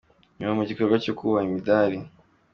nyuma 0.37 0.53
mu 0.57 0.63
gikorwa 0.69 0.95
cyo 1.03 1.13
kubaha 1.17 1.45
imidari. 1.49 1.97